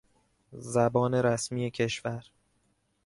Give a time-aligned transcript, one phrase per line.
[0.73, 2.23] زبان رسمی کشور